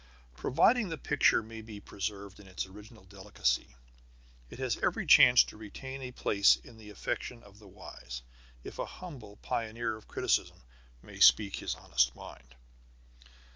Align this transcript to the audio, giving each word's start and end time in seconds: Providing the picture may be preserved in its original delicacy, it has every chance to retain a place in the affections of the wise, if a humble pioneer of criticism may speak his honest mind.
Providing 0.35 0.89
the 0.89 0.97
picture 0.97 1.43
may 1.43 1.61
be 1.61 1.79
preserved 1.79 2.39
in 2.39 2.47
its 2.47 2.65
original 2.65 3.03
delicacy, 3.03 3.75
it 4.49 4.57
has 4.57 4.77
every 4.79 5.05
chance 5.05 5.43
to 5.43 5.57
retain 5.57 6.01
a 6.01 6.11
place 6.11 6.55
in 6.55 6.79
the 6.79 6.89
affections 6.89 7.43
of 7.43 7.59
the 7.59 7.67
wise, 7.67 8.23
if 8.63 8.79
a 8.79 8.85
humble 8.97 9.35
pioneer 9.43 9.95
of 9.95 10.07
criticism 10.07 10.63
may 11.03 11.19
speak 11.19 11.57
his 11.57 11.75
honest 11.75 12.15
mind. 12.15 12.55